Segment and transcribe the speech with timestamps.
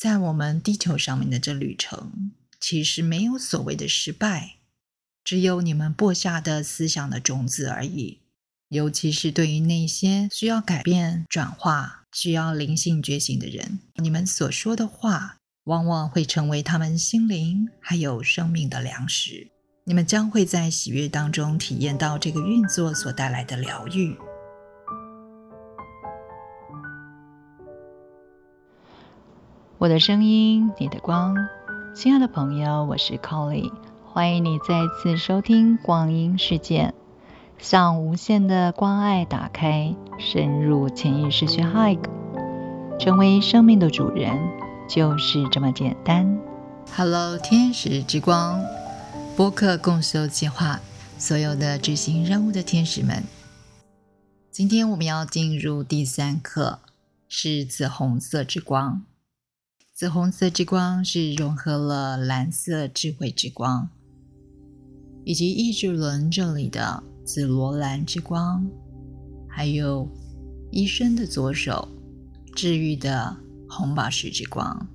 [0.00, 4.54] 在我们地球上面的这旅程，其实没有所谓的失败，
[5.22, 8.22] 只有你们播下的思想的种子而已。
[8.70, 19.50] 尤其是对于那些需要改变、转化、需要灵性觉醒的人，你们所说的话，往往会成为他们心灵还有生命的粮食。
[19.84, 24.16] 你们将会在喜悦当中体验到这个运作所带来的疗愈。
[29.80, 31.34] 我的声音，你的光，
[31.96, 33.72] 亲爱的朋友，我是 Colly，
[34.04, 36.92] 欢迎你再次收听光阴世界。
[37.56, 41.98] 向无限的关爱打开，深入潜意识去 hug，
[42.98, 44.38] 成为生命的主人，
[44.86, 46.38] 就是这么简单。
[46.94, 48.62] Hello，天使之光
[49.34, 50.78] 播客共修计划，
[51.16, 53.24] 所有的执行任务的天使们，
[54.50, 56.80] 今天我们要进入第三课，
[57.30, 59.04] 是紫红色之光。
[60.00, 63.90] 紫红色之光是融合了蓝色智慧之光，
[65.26, 67.02] 以及意志轮这里的。
[67.22, 68.66] 紫罗兰之光，
[69.46, 70.08] 还有
[70.70, 71.86] 医生的左手
[72.56, 73.36] 治愈的
[73.68, 74.88] 红宝石之光，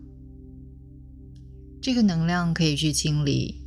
[1.79, 3.61] 这个能量可以去清理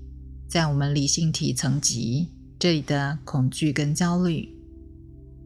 [0.49, 2.27] 在我们理性体层级
[2.59, 4.53] 这里的恐惧跟焦虑。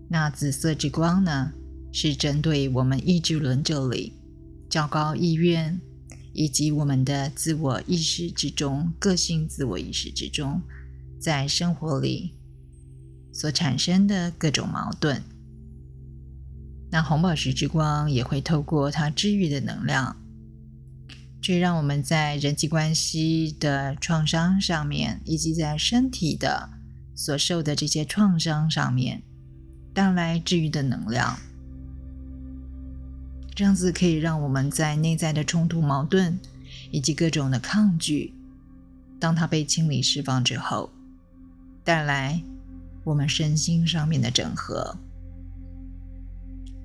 [0.08, 1.52] 那紫色之光呢，
[1.92, 4.14] 是针对我们意志轮这里
[4.72, 5.78] 较高意愿
[6.32, 10.62] 以及我们的自我意识之中、个性自我意识之中，
[11.20, 12.32] 在生活里。
[13.34, 15.22] 所产生的各种矛盾，
[16.90, 20.16] 那红宝石之光也会透过它治愈的能量，
[21.40, 26.70] 去让我们在人际关系的创伤上面，以及在身体的
[27.14, 29.22] 所受的这些创伤上面，
[29.94, 31.38] 带来治愈的能量。
[33.55, 36.39] 这样子可以让我们在内在的冲突、矛盾
[36.91, 38.34] 以及各种的抗拒，
[39.19, 40.91] 当它被清理、释放之后，
[41.84, 42.42] 带来。
[43.05, 44.96] 我们身心上面的整合，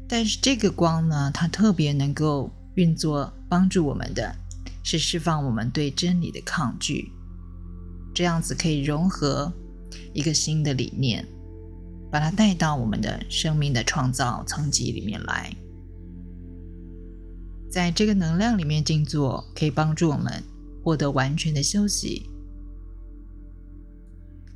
[0.07, 4.35] 但是这个光呢，它特别能够运作，帮助我们的
[4.83, 7.11] 是释放我们对真理的抗拒，
[8.15, 9.53] 这样子可以融合
[10.11, 11.23] 一个新的理念，
[12.11, 15.55] 把它带到我们的生命的创造层级里面来，
[17.69, 20.43] 在这个能量里面静坐，可以帮助我们
[20.83, 22.29] 获得完全的休息，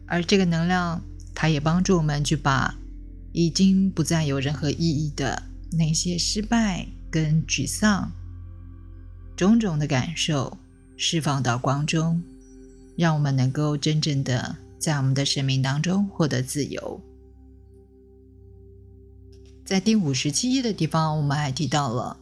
[0.06, 1.02] 而这个能量。
[1.34, 2.78] 它也帮助我们去把
[3.32, 8.12] 已经不再有任何意义的那些失败跟沮丧、
[9.36, 10.58] 种种的感受
[10.98, 12.22] 释放到光中，
[12.98, 17.02] 让我们能够真正的在我们的生命当中获得自由。
[19.66, 22.18] 在第五十七页的地方，我们还提到了，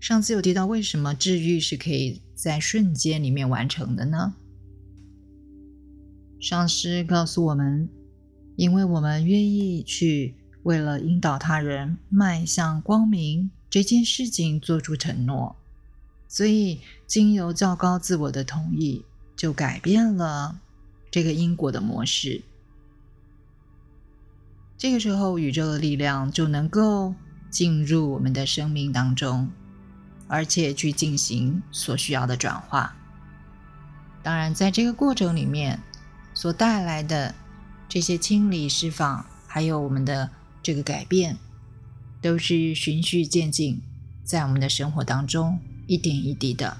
[0.00, 4.34] 上次有提到为什么治愈是可以在瞬间里面完成的呢？
[6.40, 7.88] 上师告诉我们，
[8.54, 15.56] 因为我们愿意去为了引导他人迈向光明这件事情做出承诺，
[16.28, 19.04] 所以经由较高自我的同意，
[19.36, 20.60] 就改变了
[21.10, 22.42] 这个因果的模式。
[24.76, 27.12] 这个时候，宇宙的力量就能够
[27.50, 29.50] 进入我们的生命当中，
[30.28, 32.94] 而且去进行所需要的转化。
[34.22, 35.80] 当然，在这个过程里面。
[36.34, 37.34] 所带来的
[37.88, 40.30] 这些清理、释放，还有我们的
[40.62, 41.36] 这个改变，
[42.22, 43.82] 都是循序渐进，
[44.22, 46.76] 在我们的生活当中一点一滴的，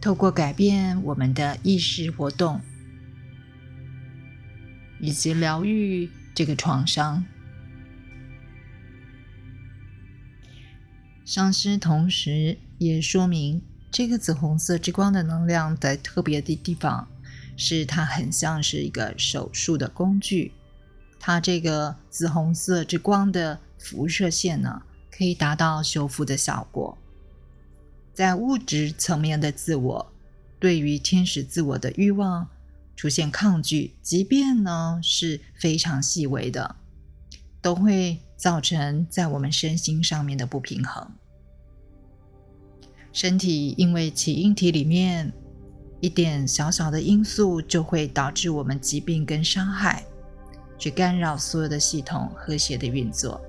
[0.00, 2.62] 透过改变我们的意识活动，
[4.98, 7.26] 以及疗愈这个创伤。
[11.26, 17.06] 上师同时也说明，这个紫红色之光的能量在特别的地方。
[17.60, 20.52] 是它很像是一个手术的工具，
[21.18, 24.80] 它这个紫红色之光的辐射线呢，
[25.10, 26.96] 可以达到修复的效果。
[28.14, 30.12] 在物质层面的自我，
[30.60, 32.48] 对于天使自我的欲望
[32.94, 36.76] 出现抗拒，即便呢是非常细微的，
[37.60, 41.10] 都会造成在我们身心上面的不平衡。
[43.18, 45.32] 身体因为起因体里面。
[46.00, 50.04] 一点小小的因素就会导致我们疾病跟伤害，
[50.78, 53.40] 去干扰所有的系统和谐的运作。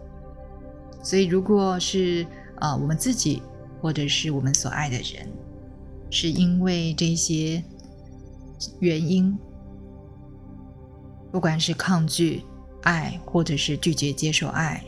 [1.04, 2.26] 所以，如果是
[2.60, 3.44] 呃我们自己
[3.80, 5.30] 或者是我们所爱的人，
[6.10, 7.64] 是因为这些
[8.80, 9.38] 原因，
[11.32, 12.42] 不管是抗拒
[12.82, 14.84] 爱或者是拒绝接受爱，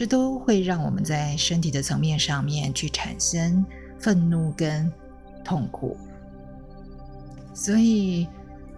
[0.00, 3.62] 这都会让我们在身体的层面上面去产生
[3.98, 4.90] 愤怒跟
[5.44, 5.94] 痛苦。
[7.52, 8.26] 所以，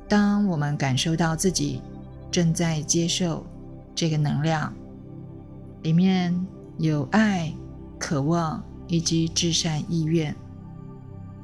[0.08, 1.80] 当我们感受到自己
[2.28, 3.46] 正在接受
[3.94, 4.74] 这个能量，
[5.82, 6.34] 里面
[6.78, 7.54] 有爱、
[8.00, 10.34] 渴望以及至善意愿，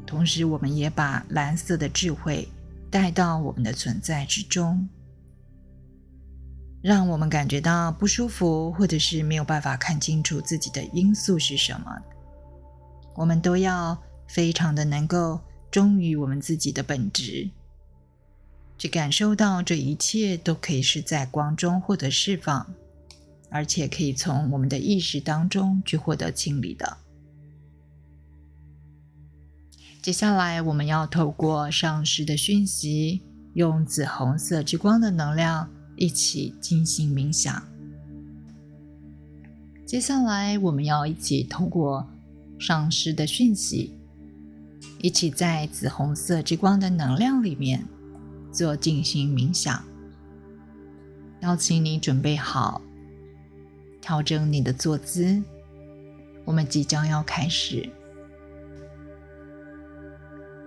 [0.05, 2.49] 同时，我们也把蓝色的智慧
[2.91, 4.89] 带到我们的存在之中。
[6.81, 11.91] 让我们感觉到不舒服，或者是没有办法看清楚自己的因素是什么，
[13.17, 15.41] 我们都要非常的能够
[15.71, 17.51] 忠于我们自己的本质，
[18.79, 22.73] 去感受到这一切都可以是在光中获得释放，
[23.51, 26.99] 而且可以从我们的意识当中去获得清理的。
[30.01, 33.23] 接下来，我们要透过上师的讯息，
[33.55, 35.69] 用紫红色之光的能量。
[35.99, 37.61] 一起进行冥想。
[39.85, 42.09] 接下来，我们要一起通过
[42.59, 43.99] 上师的讯息，
[45.03, 47.85] 一起在紫红色之光的能量里面
[48.53, 49.85] 做进行冥想。
[51.41, 52.81] 邀请你准备好，
[54.01, 55.43] 调整你的坐姿。
[56.45, 57.89] 我们即将要开始，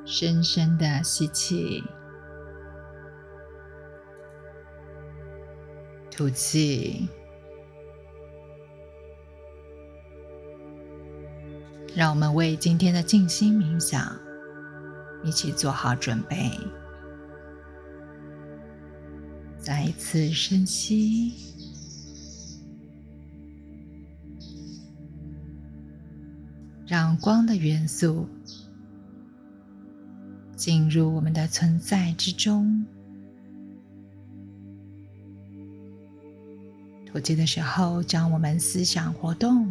[0.06, 1.84] 深深的吸气。
[6.22, 7.10] 吐气，
[11.96, 14.16] 让我们为今天的静心冥想
[15.24, 16.52] 一起做好准备。
[19.58, 21.34] 再一次深吸，
[26.86, 28.30] 让光的元素
[30.56, 32.86] 进入我们的存在之中。
[37.12, 39.70] 吐气的时候，将我们思想活动，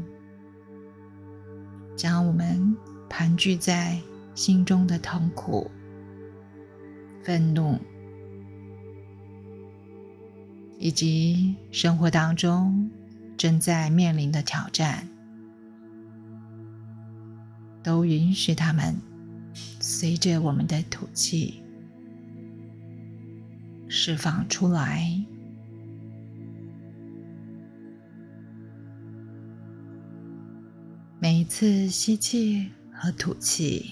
[1.96, 2.76] 将我们
[3.08, 3.98] 盘踞在
[4.34, 5.70] 心中的痛苦、
[7.24, 7.78] 愤怒，
[10.78, 12.90] 以及生活当中
[13.38, 15.08] 正在面临的挑战，
[17.82, 18.94] 都允许他们
[19.80, 21.62] 随着我们的吐气
[23.88, 25.10] 释放出来。
[31.22, 33.90] 每一次吸气和吐气，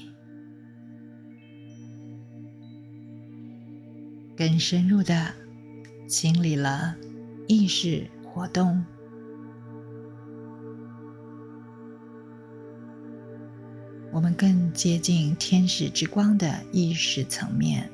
[4.35, 5.31] 更深入的
[6.09, 6.97] 清理了
[7.47, 8.83] 意识活动，
[14.11, 17.91] 我们更接近天使之光的意识层面。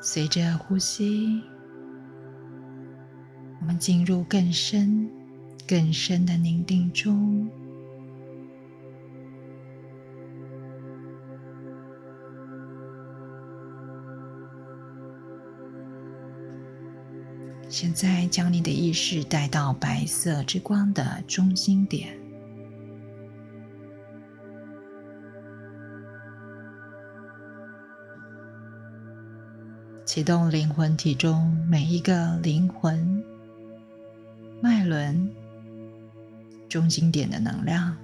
[0.00, 1.42] 随着呼吸。
[3.80, 5.10] 进入更深、
[5.66, 7.50] 更深的宁静中。
[17.70, 22.08] 现在，将你的意识带到白色之光的中心点，
[30.04, 33.19] 启动灵魂体中每一个灵魂。
[34.90, 35.30] 轮
[36.68, 37.96] 中心点的能量，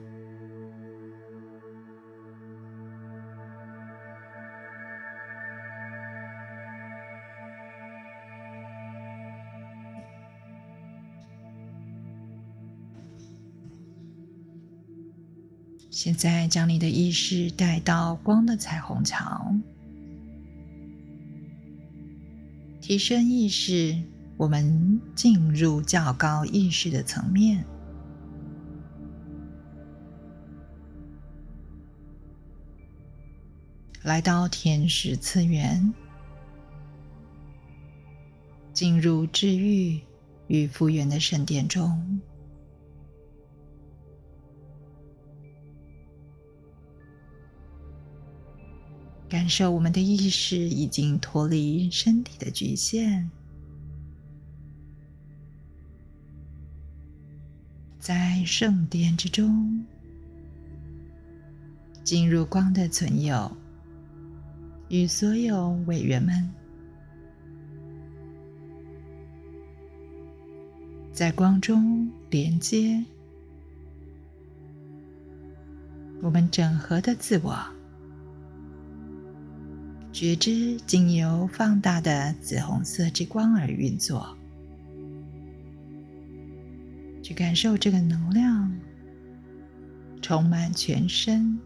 [15.90, 19.52] 现在将你的意识带到光的彩虹桥，
[22.80, 24.15] 提升意识。
[24.36, 27.64] 我们进入较高意识的层面，
[34.02, 35.92] 来到天使次元，
[38.74, 39.98] 进入治愈
[40.48, 42.20] 与复原的圣殿中，
[49.30, 53.30] 感受我们的意识已经脱离身体的局限。
[58.06, 59.84] 在圣殿之中，
[62.04, 63.50] 进入光的存有，
[64.88, 66.48] 与所有委员们，
[71.12, 73.04] 在光中连接
[76.22, 77.58] 我们整合的自我，
[80.12, 84.35] 觉知经由放大的紫红色之光而运作。
[87.26, 88.72] 去感受这个能量
[90.22, 91.58] 充满全身。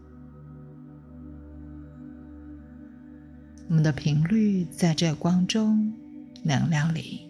[3.67, 5.93] 我们的频率在这光中、
[6.41, 7.29] 能量里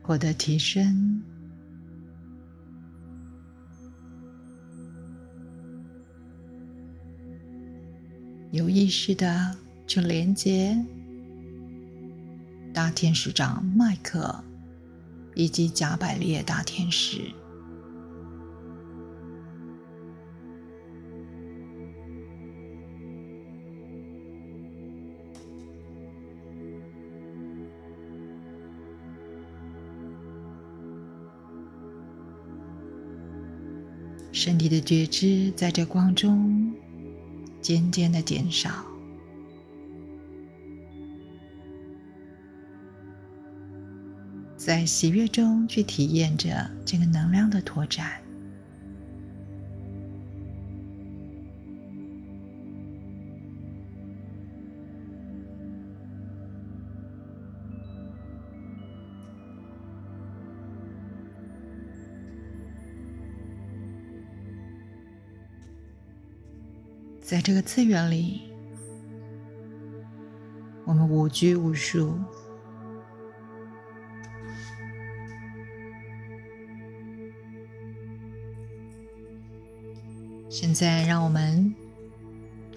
[0.00, 1.20] 获得提升，
[8.52, 9.56] 有意识的
[9.88, 10.80] 去连接
[12.72, 14.40] 大天使长麦克
[15.38, 17.32] 以及加百列大天使。
[34.32, 36.74] 身体的觉知在这光中
[37.60, 38.87] 渐渐的减少，
[44.68, 48.20] 在喜悦中去体验着这个能量的拓展。
[67.22, 68.42] 在这个次元里，
[70.84, 72.18] 我们无拘无束。
[80.78, 81.74] 在，让我们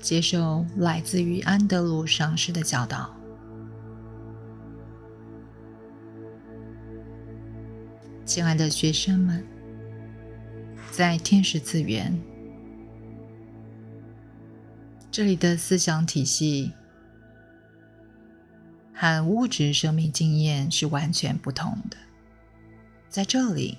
[0.01, 3.15] 接受来自于安德鲁上师的教导，
[8.25, 9.45] 亲爱的学生们，
[10.89, 12.19] 在天使次元。
[15.11, 16.71] 这里的思想体系
[18.95, 21.97] 和物质生命经验是完全不同的。
[23.09, 23.77] 在这里，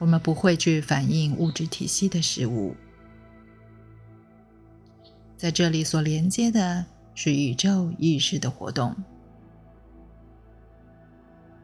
[0.00, 2.74] 我们不会去反映物质体系的事物。
[5.36, 8.96] 在这里所连接的是宇宙意识的活动，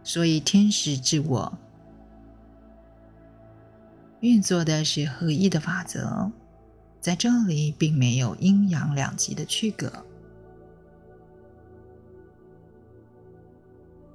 [0.05, 1.59] 所以天使自我
[4.21, 6.31] 运作的是合一的法则。
[7.01, 9.93] 在这里，并没有阴阳两极的区隔。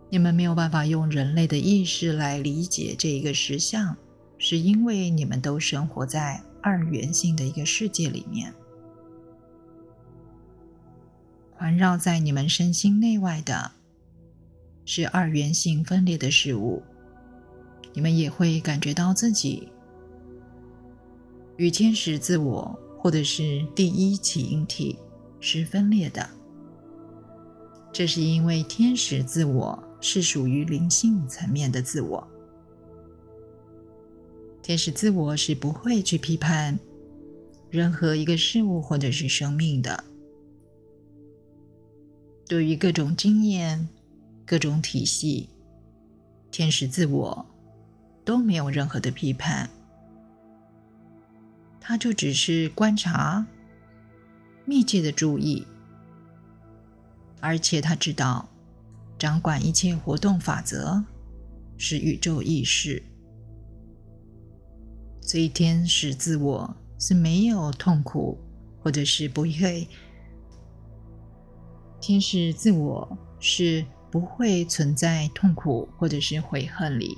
[0.10, 3.96] 你们没有办法用人类的意识来理解这一个实相，
[4.44, 8.52] 是因为你们都生活在二元性的一个世界里面。
[11.52, 13.72] 环绕在你们身心内外的，
[14.84, 16.82] 是二元性分裂的事物。
[17.94, 19.70] 你们也会感觉到自己。
[21.58, 24.98] 与天使自我，或者是第一起因体
[25.40, 26.28] 是分裂的。
[27.94, 32.28] 这是因为天使自我是属于灵性层面的自我，
[34.72, 36.80] 天使自我是不会去批判
[37.70, 40.02] 任何一个事物或者是生命的。
[42.48, 43.90] 对于各种经验、
[44.46, 45.50] 各种体系，
[46.52, 47.46] 天使自我
[48.24, 49.70] 都没有任何的批判。
[51.82, 53.46] 他就只是观察，
[54.64, 55.68] 密切的注意，
[57.42, 58.48] 而且他知道，
[59.20, 61.04] 掌管一切活动法则
[61.78, 63.04] 是宇宙意识，
[65.32, 68.38] 所以天使自我是没有痛苦，
[68.84, 69.88] 或者是不会，
[72.02, 77.18] 天使自我是不会存在痛苦或者是悔恨里。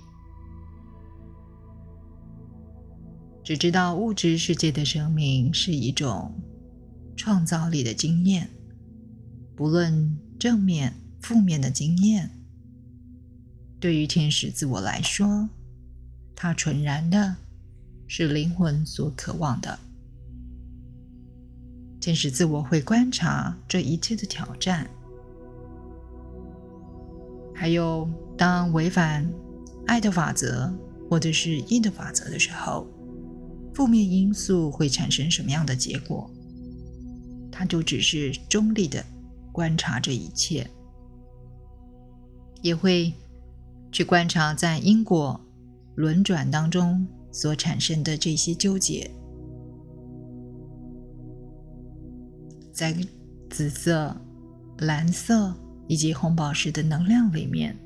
[3.43, 6.39] 只知道物质世界的生命是一种
[7.17, 8.48] 创造力的经验，
[9.55, 12.29] 不论正面、负面的经验。
[13.79, 15.50] 对于天使自我来说，
[16.36, 17.38] 它纯然的
[18.15, 19.79] 是灵魂所渴望的。
[22.00, 24.88] 天使自我会观察这一切的挑战，
[27.55, 29.27] 还有当违反
[29.88, 30.72] 爱的法则
[31.10, 32.86] 或者是义的法则的时候。
[33.74, 36.29] 负面因素会产生什么样的结果？
[37.51, 39.03] 他就只是中立的
[39.51, 40.70] 观察这一切，
[42.62, 43.12] 也会
[43.91, 45.41] 去观察在因果
[45.96, 49.10] 轮转当中所产生的这些纠结，
[52.72, 52.96] 在
[53.50, 54.16] 紫色、
[54.78, 55.54] 蓝色
[55.88, 57.78] 以及红宝石的能量里面，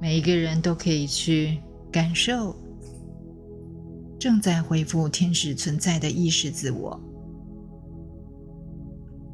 [0.00, 1.58] 每一个人都可以去
[1.90, 2.56] 感受。
[4.18, 6.96] 正在恢复天使存在的意识自我，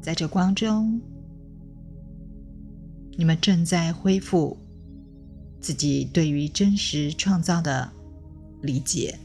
[0.01, 0.99] 在这光中，
[3.15, 4.57] 你们正在恢复
[5.59, 7.91] 自己对于真实创造的
[8.61, 9.19] 理解，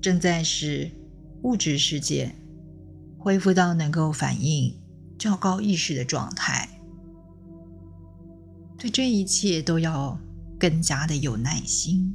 [0.00, 0.90] 正在使
[1.42, 2.34] 物质世界
[3.18, 4.74] 恢复到能够反映
[5.18, 6.68] 较高意识的状态。
[8.78, 10.18] 对这一切都要
[10.58, 12.14] 更加的有耐心，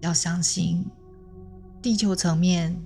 [0.00, 0.84] 要相信
[1.80, 2.84] 地球层面。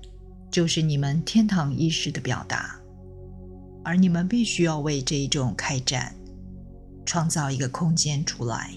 [0.48, 2.80] 就是你们天堂意识的表达，
[3.86, 6.12] 而你们必须要为这一种开展
[7.04, 8.74] 创造一个空间出来。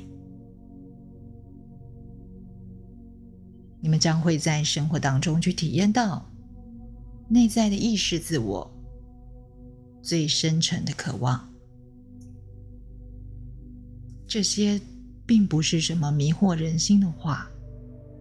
[3.82, 6.24] 你们将会在生活当中去体验到
[7.28, 8.72] 内在的意识自我
[10.00, 11.50] 最深沉的渴望。
[14.28, 14.80] 这些
[15.26, 17.50] 并不是什么迷惑人心的话，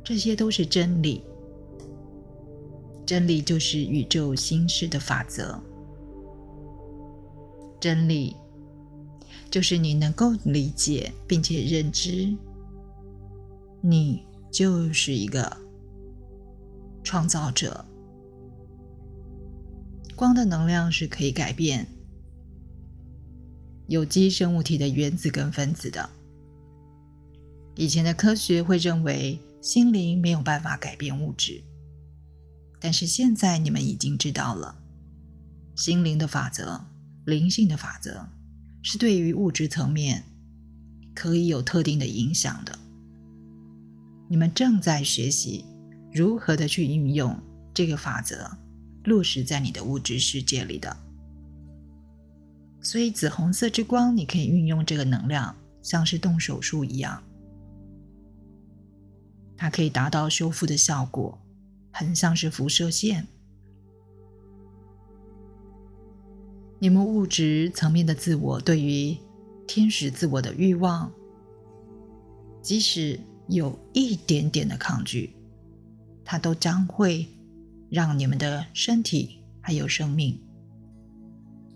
[0.02, 1.22] 这些都是真理。
[3.04, 5.62] 真理就是宇宙心事的法则。
[7.80, 8.36] 真理
[9.50, 12.36] 就是你能够理解并且认知，
[13.80, 15.56] 你就是一个
[17.02, 17.84] 创造者。
[20.14, 21.86] 光的能量是可以改变
[23.86, 26.10] 有机生物体的原子跟分子的。
[27.76, 31.62] 以前的科学会认为心灵没有办法改变物质。
[32.80, 34.76] 但是现在你们已经知道了，
[35.74, 36.84] 心灵的法则、
[37.28, 38.26] 灵性的法则，
[38.82, 40.24] 是对于物质层面
[41.14, 42.78] 可以有特定的影响的。
[44.30, 45.62] 你们正在学习
[46.10, 47.38] 如何的去运用
[47.74, 48.50] 这个法则，
[49.04, 50.96] 落实在你的物质世界里的。
[52.80, 57.22] 所以紫红色之光，你可以运用这个能量，像是动手术一样，
[59.54, 61.38] 它可以达到修复的效果。
[61.90, 63.26] 很像是辐射线。
[66.78, 69.16] 你们物质层面的自我对于
[69.66, 71.12] 天使自我的欲望，
[72.62, 75.34] 即使有一点点的抗拒，
[76.24, 77.26] 它都将会
[77.90, 80.40] 让你们的身体还有生命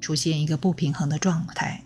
[0.00, 1.82] 出现一个不平衡的状态。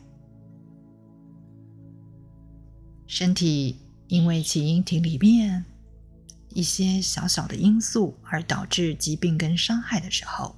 [3.06, 3.76] 身体
[4.08, 5.64] 因为起因体里面。
[6.54, 10.56] 一些小小的因素而导致疾病跟伤害的时候，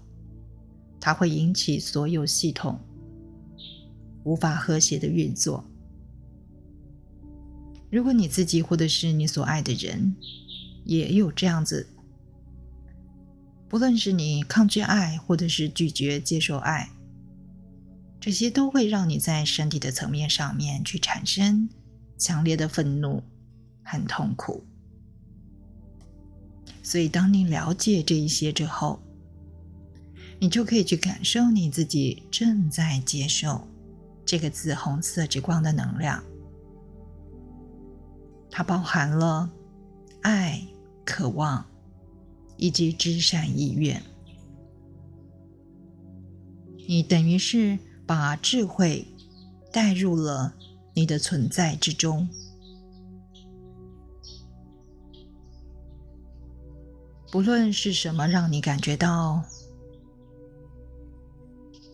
[1.00, 2.78] 它会引起所有系统
[4.24, 5.64] 无法和谐的运作。
[7.90, 10.14] 如果你自己或者是你所爱的人
[10.84, 11.86] 也有这样子，
[13.68, 16.90] 不论是你抗拒爱或者是拒绝接受爱，
[18.20, 21.68] 这些都会让你在身体的层面上面去产生
[22.18, 23.22] 强烈的愤怒
[23.82, 24.64] 和痛苦。
[26.82, 29.00] 所以，当你了解这一些之后，
[30.40, 33.66] 你就可以去感受你自己正在接受
[34.24, 36.22] 这个紫红色之光的能量。
[38.50, 39.50] 它包含了
[40.22, 40.66] 爱、
[41.04, 41.64] 渴望
[42.56, 44.02] 以及知善意愿。
[46.86, 49.06] 你等于是把智慧
[49.70, 50.54] 带入了
[50.94, 52.28] 你的存在之中。
[57.30, 59.44] 不论是什么让你感觉到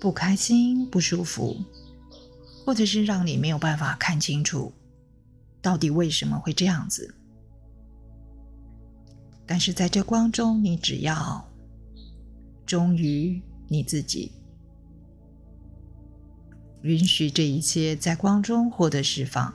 [0.05, 1.57] 不开心、不舒服，
[2.63, 4.71] 或者是让你没有办法看清楚
[5.63, 7.15] 到底为什么会这样子，
[9.47, 11.51] 但是在这光中，你只要
[12.67, 14.33] 忠于你自己，
[16.83, 19.55] 允许这一切在光中获得释放，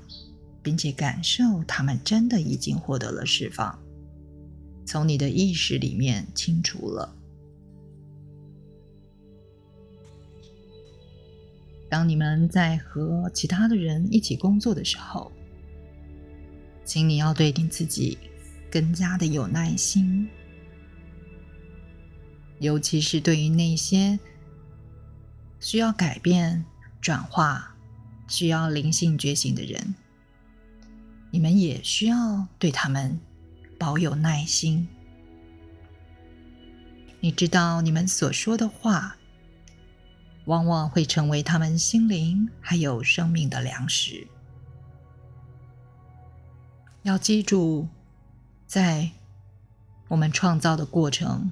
[0.64, 3.78] 并且感受他们真的已经获得了释放。
[4.84, 7.18] 从你的意识里面清除了。
[11.90, 15.32] 当你们在和其他的人一起工作的时候，
[16.86, 18.18] 请你要对你自己
[18.72, 20.30] 更加的有耐心，
[22.60, 24.20] 尤其是对于那些
[25.60, 26.64] 需要改变、
[27.02, 27.76] 转化、
[28.28, 29.96] 需要灵性觉醒的人，
[31.32, 33.20] 你们也需要对他们。
[33.80, 34.86] 保有耐心。
[37.22, 39.16] 你知道，你们所说的话，
[40.50, 44.28] 往往会成为他们心灵还有生命的粮食。
[47.04, 47.88] 要记住，
[48.66, 49.12] 在
[50.08, 51.52] 我们创造的过程，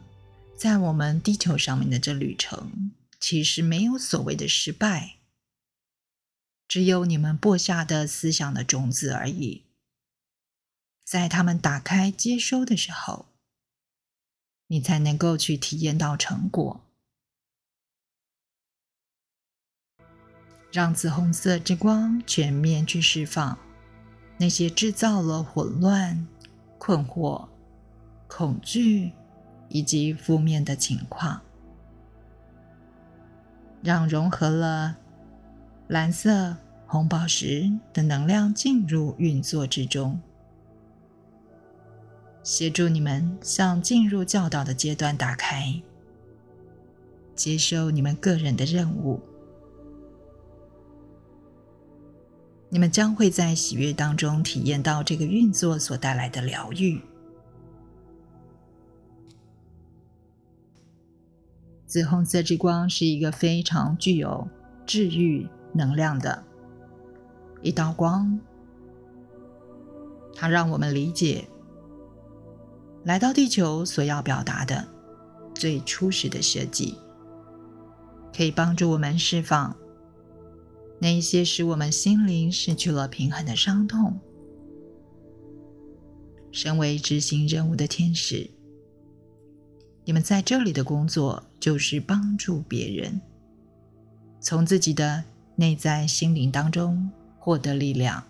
[0.58, 5.18] 在我们地球上面的这旅程，其实没有所谓的失败，
[6.68, 9.66] 只有你们播下的思想的种子而已。
[11.06, 13.28] 在他们打开接收的时候，
[14.66, 16.82] 你才能够去体验到成果。
[20.72, 23.58] 让紫红色之光全面去释放。
[24.40, 26.28] 那些制造了混乱、
[26.78, 27.48] 困惑、
[28.28, 29.12] 恐惧
[29.68, 31.42] 以及负面的情况，
[33.82, 34.96] 让融合了
[35.88, 40.20] 蓝色、红宝石的能量进入运作之中，
[42.44, 45.82] 协助你们向进入教导的阶段打开，
[47.36, 49.20] 接受你们个人的任务。
[52.70, 57.02] 你们将会在喜悦当中体验到这个运作所带来的疗愈。
[61.86, 64.46] 紫红色之光是一个非常具有
[64.86, 66.44] 治愈能量的
[67.62, 68.38] 一道光，
[70.36, 71.48] 它让我们理解
[73.06, 74.86] 来到地球所要表达的
[75.56, 76.98] 最初始的设计，
[78.36, 79.74] 可以帮助我们释放。
[81.00, 84.20] 那一些使我们心灵失去了平衡的伤痛。
[86.52, 88.50] 身为执行任务的天使，
[90.06, 93.22] 你们在这里的工作就是帮助别人，
[94.40, 95.24] 从自己的
[95.56, 98.24] 内在心灵当中获得力量。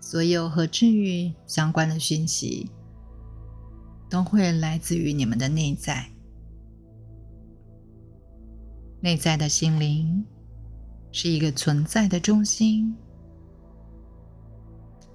[0.00, 2.68] 所有和治愈相关的讯息，
[4.08, 6.10] 都会来自于你们的内在。
[9.02, 10.22] 内在的心灵
[11.10, 12.94] 是一个存在的中心，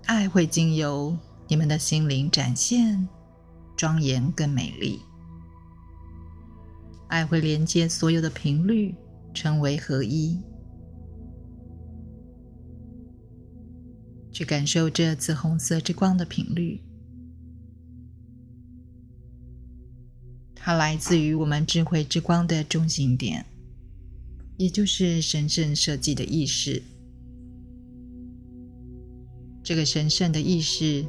[0.06, 1.15] 爱会经由
[1.48, 3.08] 你们的心灵展现
[3.78, 5.00] 庄严更美丽。
[7.10, 8.95] 爱会连接所有的频率，
[9.36, 10.41] 成为合一。
[14.32, 16.82] 去感受这紫红色之光的频率，
[20.56, 23.45] 它来自于我们智慧之光的中心点。
[24.58, 26.82] 也就是神圣设计的意识，
[29.62, 31.06] 这个神圣的意识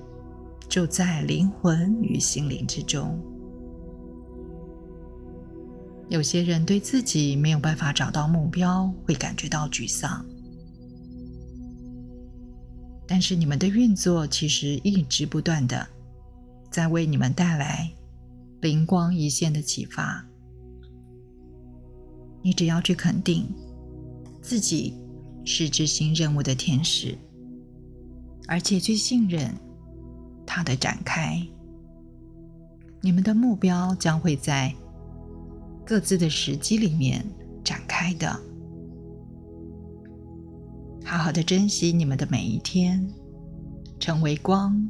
[0.69, 3.19] 就在灵魂与心灵之中。
[6.09, 10.25] 有些人对自己没有办法找到目标，会感觉到沮丧，
[13.07, 15.87] 但是你们的运作其实一直不断的
[16.71, 17.93] 在为你们带来
[18.61, 20.27] 灵光一现的启发。
[22.47, 23.45] 你只要去肯定
[24.41, 24.95] 自己
[25.45, 27.19] 是执行任务的天使，
[28.47, 29.53] 而且去信任
[30.47, 31.45] 它的展开，
[33.01, 34.73] 你们的目标将会在
[35.85, 37.27] 各自的时机里面
[37.65, 38.41] 展开的。
[41.05, 43.13] 好好的珍惜你们的每一天，
[43.99, 44.89] 成为光，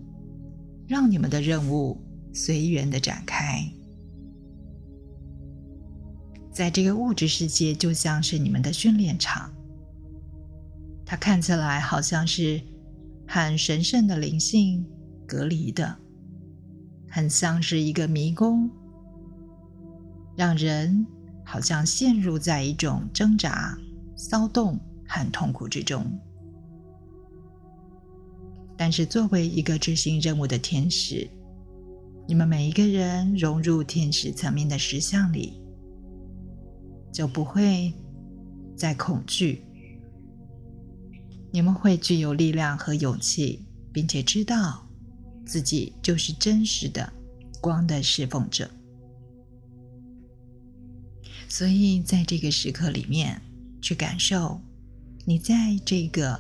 [0.87, 1.99] 让你们的任务
[2.35, 3.67] 随缘的展开。
[6.57, 9.53] 在这个物质世界，就像是你们的训练场。
[11.05, 12.59] 它看起来好像是
[13.29, 14.83] 很神圣的灵性
[15.27, 15.95] 隔离的，
[17.11, 18.71] 很像是一个迷宫，
[20.35, 21.07] 让人
[21.45, 23.77] 好像陷入在一种挣扎、
[24.17, 26.07] 骚动和痛苦之中。
[28.79, 31.29] 但是，作为一个执行任务的天使，
[32.27, 35.61] 你们每一个人融入天使层面的实相里。
[37.17, 37.91] 就不会
[38.77, 39.65] 再恐惧，
[41.51, 44.87] 你们会具有力量和勇气，并且知道
[45.47, 47.11] 自己就是真实的
[47.59, 48.71] 光的侍奉者。
[51.49, 53.41] 所以，在这个时刻里面，
[53.81, 54.61] 去感受
[55.25, 55.55] 你在
[55.87, 56.39] 这个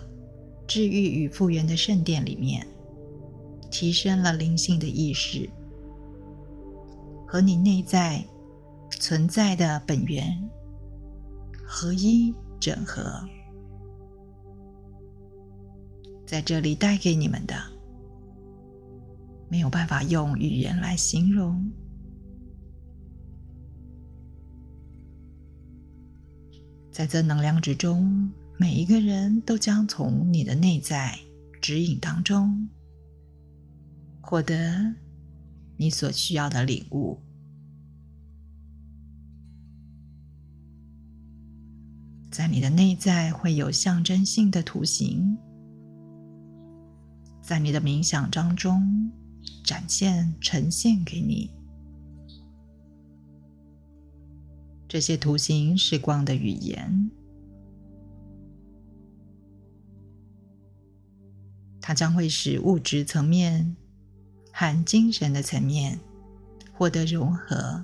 [0.69, 2.67] 治愈与复原的圣殿里面，
[3.71, 5.49] 提升了灵性的意识
[7.27, 8.23] 和你内在
[8.91, 10.39] 存在的本源。
[11.67, 13.21] 合一整合，
[16.25, 17.55] 在这里带给你们的，
[19.49, 21.69] 没有办法用语言来形容。
[26.93, 31.19] 在这能量之中，每一个人都将从你的内在
[31.61, 32.69] 指引当中，
[34.23, 34.95] 获得
[35.77, 37.21] 你所需要的领悟。
[42.37, 45.39] 在你的内在会有象征性的图形，
[47.41, 49.11] 在你的冥想当中
[49.65, 51.51] 展现、呈现给你。
[54.87, 57.11] 这些图形是光的语言，
[61.81, 63.75] 它将会使物质层面
[64.53, 65.99] 和精神的层面
[66.75, 67.83] 获得融合，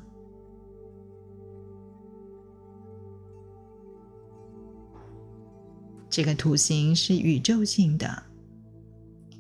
[6.13, 8.23] 这个图形是宇宙性的，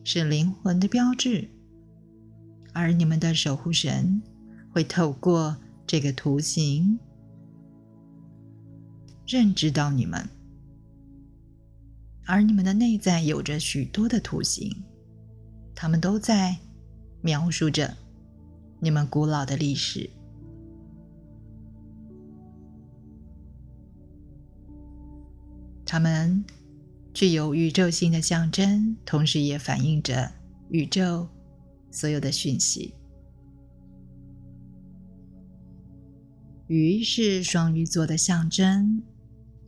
[0.04, 1.46] 是灵魂的标志，
[2.72, 4.22] 而你们的守护神
[4.72, 5.54] 会透过
[5.86, 6.98] 这个图形
[9.26, 10.26] 认知到你们，
[12.24, 14.74] 而你们的内在有着许多的图形，
[15.74, 16.56] 他们都在
[17.20, 17.94] 描述着
[18.80, 20.08] 你们古老的历史。
[25.84, 26.42] 它们
[27.14, 30.32] 具有宇宙性的象征，同时也反映着
[30.70, 31.28] 宇宙
[31.90, 32.94] 所有的讯息。
[36.68, 39.02] 鱼是双鱼座的象征，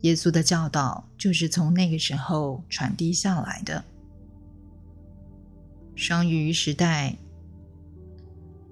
[0.01, 3.83] 耶稣的教导就是从那个时候传递下来的。
[5.95, 7.15] 双鱼时代，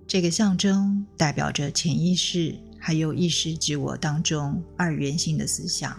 [0.08, 5.96] 这个象征代表着潜意识还有意识自我当中二元性的思想。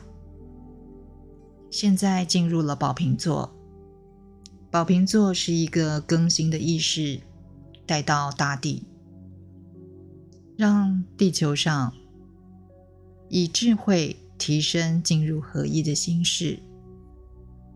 [1.75, 3.53] 现在进入了宝瓶座，
[4.71, 7.21] 宝瓶座是一个更新的意识
[7.85, 8.85] 带到大地，
[10.57, 11.93] 让地球上
[13.29, 16.61] 以智慧提升进入合一的心事。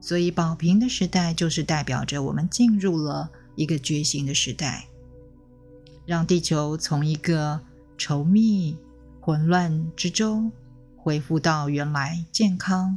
[0.00, 4.86] 所以，宝瓶的时代就是代表着我们进入了一个觉醒的时代，
[6.06, 7.60] 让地球从一个
[7.98, 8.76] 稠密
[9.20, 10.52] 混乱之中
[10.96, 12.96] 恢复到原来健康。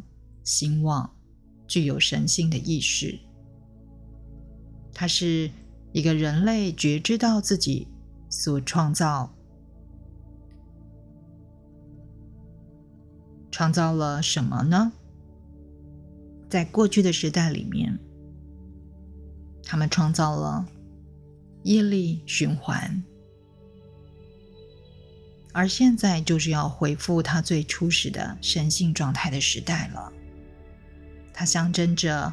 [0.51, 1.09] 兴旺，
[1.65, 3.17] 具有神性的意识。
[4.93, 5.49] 它是
[5.93, 7.87] 一个人类觉知到自己
[8.29, 9.33] 所创造，
[13.49, 14.91] 创造了什么呢？
[16.49, 17.97] 在过去的时代里面，
[19.63, 20.67] 他们创造了
[21.63, 23.01] 业力循环，
[25.53, 30.11] 而现在就是要恢复它最初始的神性状态的时代了。
[31.41, 32.31] 它象征着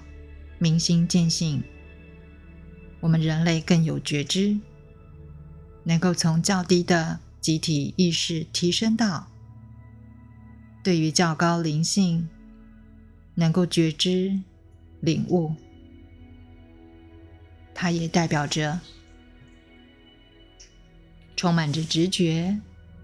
[0.58, 1.64] 明心见性，
[3.00, 4.60] 我们人类更有觉知，
[5.84, 9.26] 能够从较低的集体意识提升到
[10.84, 12.28] 对于较高灵性
[13.34, 14.40] 能够觉知、
[15.00, 15.54] 领悟。
[17.74, 18.78] 它也代表着
[21.34, 22.60] 充满着直觉、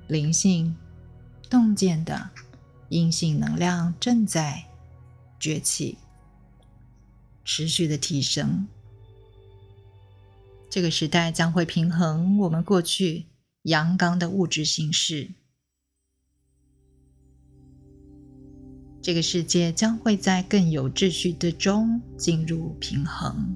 [0.06, 0.76] 灵性、
[1.48, 2.28] 洞见的
[2.90, 4.66] 阴性能量正在。
[5.44, 5.98] 崛起，
[7.44, 8.66] 持续的提升。
[10.70, 13.26] 这个时代将会平衡我们过去
[13.64, 15.32] 阳刚的物质形式。
[19.02, 23.54] 这个世界将会在更有秩序的中进入平衡，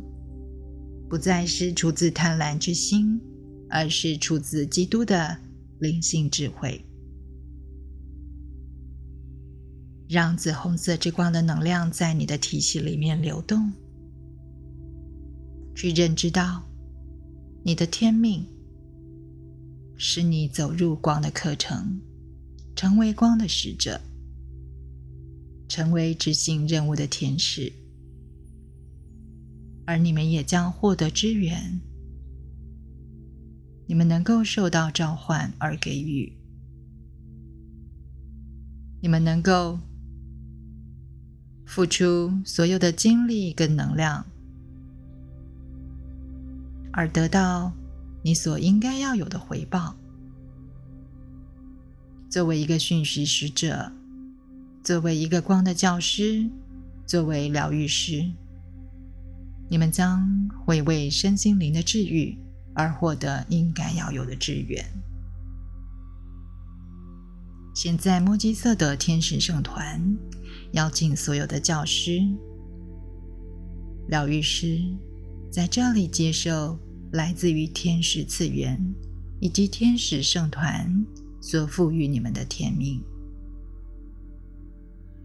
[1.08, 3.18] 不再是出自贪婪之心，
[3.70, 5.40] 而是出自基督的
[5.78, 6.84] 灵性智慧。
[10.08, 13.70] 让紫红色之光的能量在你的体系里面流动，
[15.76, 16.62] 去认知到
[17.62, 18.42] 你的天命，
[19.98, 22.00] 使你走入光的课程，
[22.74, 24.00] 成为光的使者，
[25.68, 27.70] 成为执行任务的天使，
[29.84, 31.78] 而你们也将获得支援，
[33.86, 36.32] 你们能够受到召唤而给予，
[39.02, 39.78] 你们能够。
[41.68, 44.24] 付出所有的精力跟能量，
[46.90, 47.70] 而得到
[48.22, 49.94] 你所应该要有的回报。
[52.30, 53.92] 作为一个讯息使者，
[54.82, 56.48] 作为一个光的教师，
[57.06, 58.26] 作为疗愈师，
[59.68, 60.26] 你们将
[60.64, 62.34] 会为身心灵的治愈
[62.74, 64.82] 而获得应该要有的支援。
[67.74, 70.16] 现在，墨基色的天使圣团。
[70.72, 72.20] 邀请所有的教师、
[74.08, 74.78] 疗愈师
[75.50, 76.78] 在这里接受
[77.12, 78.78] 来自于天使次元
[79.40, 81.04] 以及天使圣团
[81.40, 83.02] 所赋予你们的天命，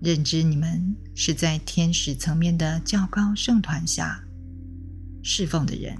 [0.01, 4.23] 认知你们是在天使层面的较高圣团下
[5.21, 5.97] 侍奉的人，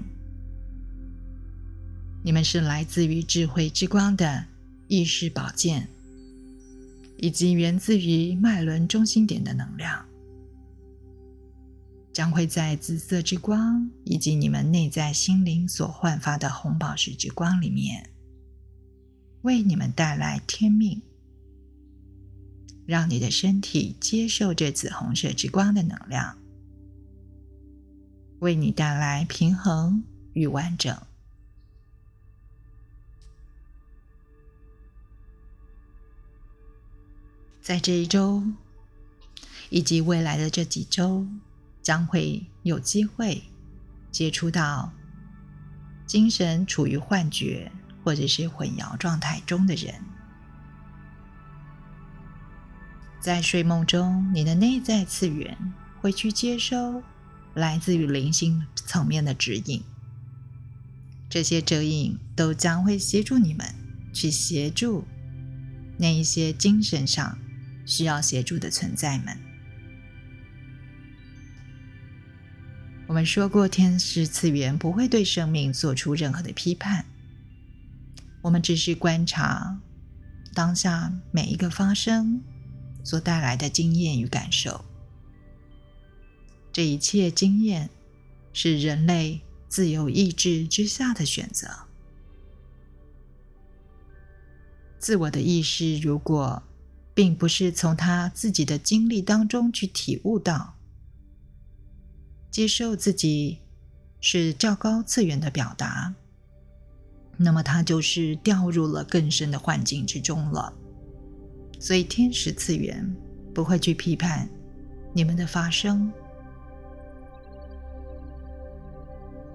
[2.22, 4.46] 你们是来自于智慧之光的
[4.88, 5.88] 意识宝剑。
[7.16, 10.04] 以及源自于脉轮中心点的能量，
[12.12, 18.10] 将会在紫色之光以及你们内在心灵所焕发的红宝石之光里面，
[19.42, 21.00] 为你们带来天命，
[22.86, 26.36] 让你的身体接受这紫红色之光的能量，
[28.40, 30.96] 为你带来平衡与完整。
[37.64, 38.42] 在这一周，
[39.70, 41.26] 以及未来的这几周，
[41.82, 43.42] 将会有机会
[44.12, 44.92] 接触到
[46.06, 47.72] 精神处于幻觉
[48.02, 49.94] 或者是混淆状态中的人。
[53.18, 55.56] 在睡梦中，你的内在次元
[56.02, 57.02] 会去接收
[57.54, 59.82] 来自于灵性层面的指引，
[61.30, 63.66] 这些指引都将会协助你们
[64.12, 65.06] 去协助
[65.96, 67.38] 那一些精神上
[67.86, 69.36] 需要协助的存在们。
[73.06, 77.04] 我们说过，天使次元不会对生命做出任何的批判，
[78.42, 79.80] 我们只是观察
[80.52, 82.42] 当下每一个发生。
[83.06, 84.82] 所带来的经验与感受，
[86.72, 87.90] 这一切经验
[88.54, 91.68] 是人类自由意志之下的选择。
[94.98, 96.62] 自我的意识如果
[97.14, 100.74] 并不是从他自己的经历当中去体悟到、
[102.50, 103.60] 接受自己
[104.20, 106.12] 是较高次元的表达，
[107.36, 110.72] 那么他就是掉入了更深的幻境之中了。
[111.78, 113.14] 所以，天使次元
[113.54, 114.48] 不会去批判
[115.12, 116.10] 你们的发生，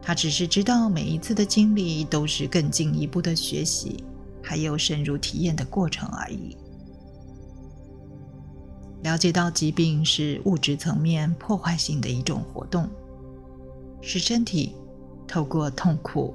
[0.02, 4.04] 他只是知道每一次的经历都是更进一步的学习，
[4.42, 6.56] 还有深入体验的过程而已。
[9.04, 12.90] 了解到疾病是物质层面破坏性的一种活动，
[14.02, 14.76] 使身体
[15.28, 16.34] 透过痛苦、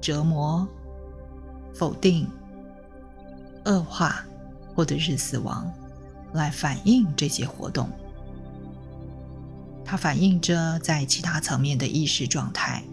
[0.00, 0.66] 折磨、
[1.74, 2.26] 否定、
[3.64, 4.24] 恶化。
[4.74, 5.72] 或者是死亡，
[6.34, 7.88] 来反映这些活动。
[9.82, 12.84] 它反映着在其他层面的意识状态。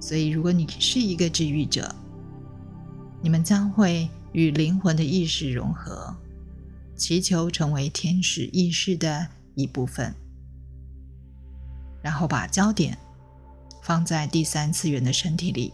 [0.00, 1.94] 所以，如果你是一个治愈者，
[3.20, 6.16] 你们将会与灵魂的意识融合，
[6.96, 10.14] 祈求成为天使意识的一部分，
[12.02, 12.96] 然后把焦点
[13.82, 15.72] 放在第三次元的身体里，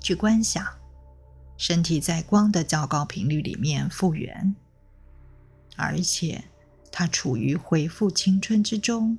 [0.00, 0.64] 去观想。
[1.58, 4.54] 身体在光的较高频率里面复原，
[5.74, 6.44] 而且
[6.92, 9.16] 它处于恢复青春之中。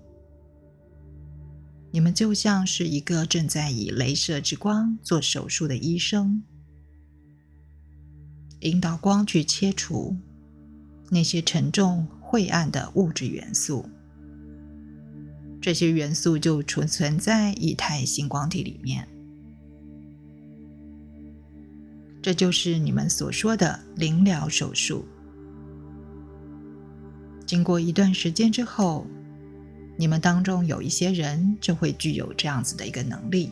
[1.90, 6.44] 你们就像是一个正在以镭射之光做手术的医生，
[8.60, 10.16] 引导光去切除
[11.10, 13.88] 那些沉重晦暗的物质元素。
[15.62, 19.08] 这些元素就储存在以太星光体里面。
[22.22, 25.06] 这就是你们所说的灵疗手术。
[27.46, 29.08] 经过一段时间之后，
[29.98, 33.52] 你们当中有一些人就会具有这样子的一个能力。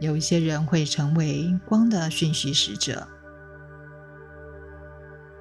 [0.00, 3.06] 有一些人会成为光的讯息使者，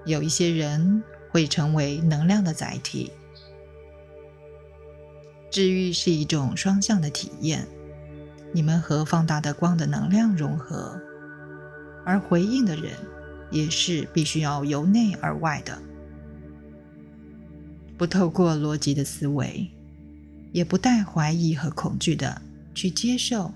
[0.06, 3.12] 有一些人会成为能量的载体。
[5.50, 7.68] 治愈是一种双向的体验。
[8.54, 11.00] 你们和放大的光的能量融合，
[12.06, 12.92] 而回应的人
[13.50, 15.82] 也是必须要由内而外的，
[17.98, 19.72] 不透过逻辑的思维，
[20.52, 22.42] 也不带怀疑和恐惧的
[22.76, 23.54] 去接受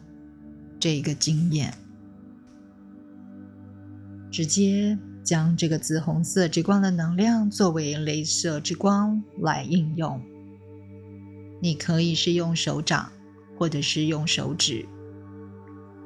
[0.79, 1.73] 这个经验，
[4.31, 10.21] 直接将这个紫红色之光的能量作为镭射之光来应用。
[11.59, 13.11] 你可以是用手掌。
[13.57, 14.85] 或者是用手指，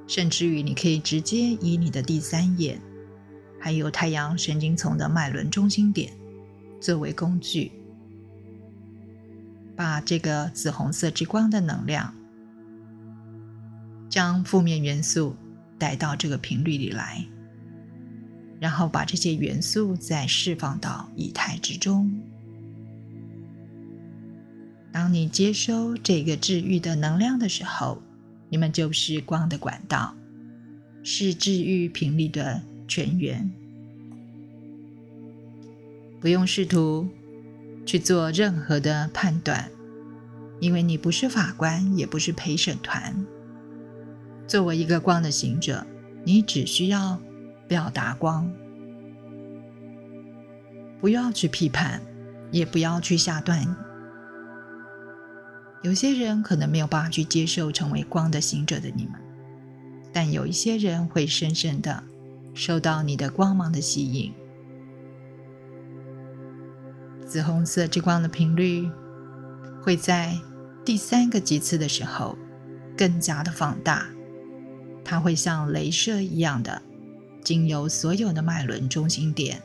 [0.06, 2.80] 甚至于你可以直接以你的第三眼，
[3.60, 6.14] 还有太阳神经丛的脉轮中心点
[6.80, 7.72] 作为工具，
[9.76, 12.14] 把这个紫红色之光的能量，
[14.08, 15.36] 将负面元素
[15.80, 17.26] 带到这个频率里来，
[18.60, 22.12] 然后把这些元素再释放到以太之中。
[24.92, 28.02] 当你接收这个治愈的能量的时候，
[28.50, 30.16] 你们就是光的管道，
[31.04, 33.50] 是治愈频率的泉源。
[36.20, 37.08] 不用试图
[37.86, 39.72] 去做任何的判断，
[40.60, 43.26] 因为你不是法官，也不是陪审团。
[44.48, 45.86] 作为一个光的行者，
[46.26, 47.22] 你只需要
[47.70, 48.52] 表达光，
[51.00, 52.02] 不要去批判，
[52.50, 53.64] 也不要去下断。
[55.84, 59.14] 有些人可能没有办法去接受成为光的行者的你们，
[60.12, 62.04] 但有一些人会深深的
[62.56, 64.34] 受到你的光芒的吸引。
[67.28, 68.90] 紫红色之光的频率
[69.84, 70.36] 会在
[70.84, 72.36] 第三个级次的时候
[72.98, 74.08] 更加的放大，
[75.06, 76.82] 它会像镭射一样的
[77.50, 79.60] 经由所有的脉轮中心点、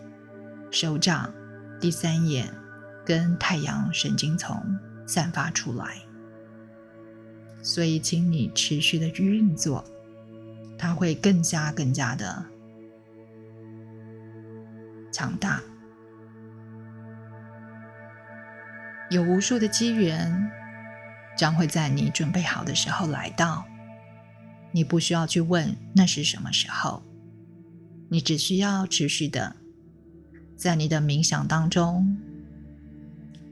[0.71, 1.31] 手掌、
[1.79, 2.49] 第三眼
[3.05, 4.59] 跟太阳神经丛
[5.07, 5.99] 散发出来。
[7.63, 9.85] 所以，请你持续的去运作，
[10.79, 12.43] 它会更加更加的
[15.13, 15.61] 强大。
[19.11, 20.51] 有无数的机缘
[21.37, 23.63] 将会在你准备好的时候来到，
[24.73, 27.03] 你不需要去问那是什么时候，
[28.15, 29.57] 你只需要持续的
[30.57, 32.17] 在你的冥想当中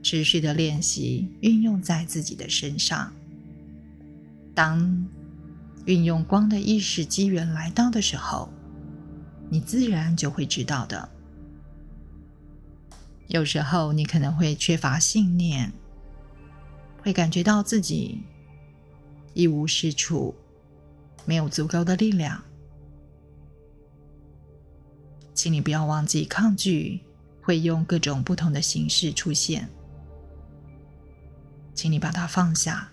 [0.05, 3.13] 持续的练习，运用在自己的身上。
[4.55, 5.05] 当
[5.87, 8.53] 运用光的意识机缘来到的时候，
[9.51, 11.09] 你自然就会知道的。
[13.27, 15.73] 有时候你可能会缺乏信念，
[17.03, 18.23] 会感觉到自己
[19.35, 20.33] 一无是处，
[21.25, 22.41] 没有足够的力量。
[25.35, 27.01] 请你不要忘记，抗拒
[27.41, 29.68] 会用各种不同的形式出现，
[31.74, 32.89] 请你把它放下。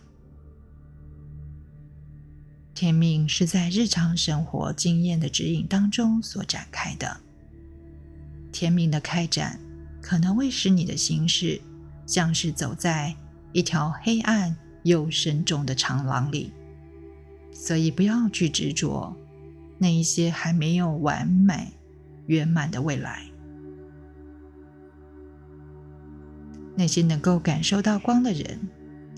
[2.73, 7.17] 天命是在日常生活经验的指引当中所展开的。
[8.53, 9.59] 天命的开展
[10.01, 11.61] 可能会使你的心事
[12.05, 13.13] 像是走在
[13.51, 16.53] 一条黑暗又深重的长廊里，
[17.51, 19.13] 所以不要去执着
[19.77, 21.73] 那一些还没有完美
[22.29, 23.25] 圆满的未来。
[26.75, 28.57] 那些能够感受到光的人，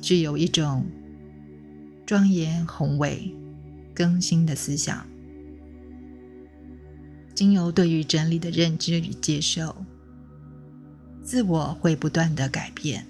[0.01, 0.86] 具有一种
[2.05, 3.36] 庄严宏伟。
[3.93, 5.05] 更新的思想，
[7.36, 9.76] 经由对于真理的认知与接受，
[11.22, 13.05] 自我会不断的改变。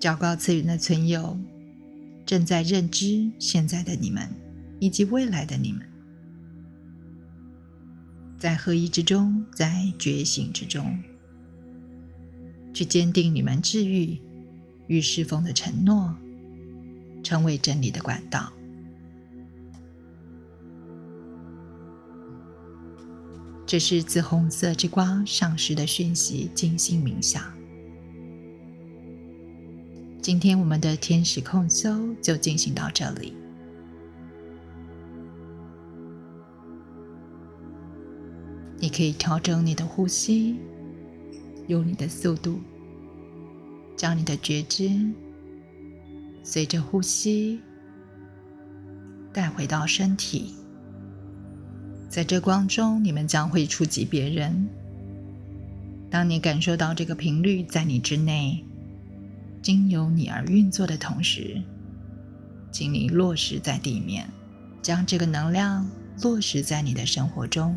[0.00, 1.38] 较高次元的存有
[2.26, 4.28] 正在认知现在的你们
[4.80, 5.88] 以及未来的你们，
[8.38, 10.98] 在合一之中，在觉醒之中，
[12.74, 14.20] 去坚定你们治愈
[14.86, 16.16] 与侍奉的承诺。
[17.22, 18.52] 成为真理的管道。
[23.66, 26.48] 这是紫红色之光上师的讯息。
[26.54, 27.42] 静心冥想。
[30.22, 33.34] 今天我们的天使控修就进行到这里。
[38.78, 40.56] 你可以调整你的呼吸，
[41.66, 42.60] 用你的速度，
[43.96, 44.90] 将你的觉知。
[46.42, 47.60] 随着呼吸
[49.32, 50.54] 带回到身体，
[52.08, 54.68] 在这光中，你们将会触及别人。
[56.08, 58.64] 当你感受到这个频率在你之内，
[59.60, 61.60] 经由你而运作的同时，
[62.70, 64.28] 请你落实在地面，
[64.80, 65.90] 将这个能量
[66.22, 67.76] 落实在你的生活中。